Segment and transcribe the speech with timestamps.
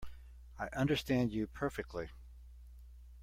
[0.57, 2.09] I understand you perfectly.